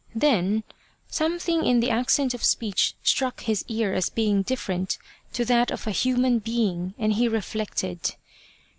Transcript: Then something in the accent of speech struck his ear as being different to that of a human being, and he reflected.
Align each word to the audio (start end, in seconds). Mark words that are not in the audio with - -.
Then 0.15 0.63
something 1.09 1.63
in 1.63 1.79
the 1.79 1.91
accent 1.91 2.33
of 2.33 2.43
speech 2.43 2.95
struck 3.03 3.41
his 3.41 3.63
ear 3.67 3.93
as 3.93 4.09
being 4.09 4.41
different 4.41 4.97
to 5.33 5.45
that 5.45 5.69
of 5.69 5.85
a 5.85 5.91
human 5.91 6.39
being, 6.39 6.95
and 6.97 7.13
he 7.13 7.27
reflected. 7.27 8.15